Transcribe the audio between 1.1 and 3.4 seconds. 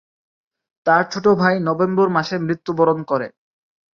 ছোট ভাই নভেম্বর মাসে মৃত্যুবরণ করে।